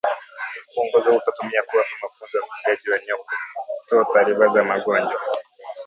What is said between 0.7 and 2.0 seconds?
Mwongozo huu utatumiwa kuwapa